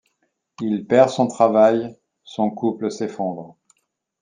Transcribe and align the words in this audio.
Il 0.61 0.87
perd 0.87 1.09
son 1.11 1.27
travail, 1.27 1.95
son 2.23 2.49
couple 2.49 2.89
s'effondre. 2.89 3.59